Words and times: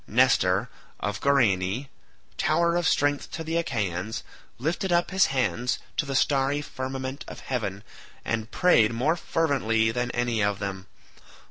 Nestor 0.07 0.67
of 0.99 1.21
Gerene, 1.21 1.87
tower 2.35 2.75
of 2.75 2.87
strength 2.87 3.29
to 3.33 3.43
the 3.43 3.55
Achaeans, 3.57 4.23
lifted 4.57 4.91
up 4.91 5.11
his 5.11 5.27
hands 5.27 5.77
to 5.95 6.07
the 6.07 6.15
starry 6.15 6.63
firmament 6.63 7.23
of 7.27 7.41
heaven, 7.41 7.83
and 8.25 8.49
prayed 8.49 8.93
more 8.93 9.15
fervently 9.15 9.91
than 9.91 10.09
any 10.09 10.43
of 10.43 10.57
them. 10.57 10.87